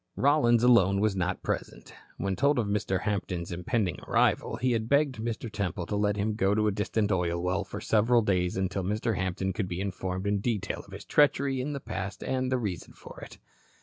[0.15, 1.93] Rollins alone was not present.
[2.17, 3.01] When told of Mr.
[3.01, 5.47] Hampton's impending arrival, he had begged Mr.
[5.47, 9.15] Temple to let him go to a distant oil well for several days until Mr.
[9.15, 12.93] Hampton could be informed in detail of his treachery in the past and the reason
[12.95, 13.37] for it.